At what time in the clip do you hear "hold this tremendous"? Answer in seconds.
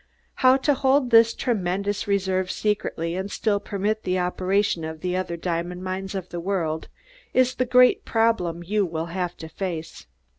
0.73-2.07